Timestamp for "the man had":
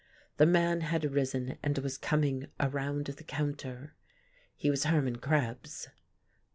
0.37-1.11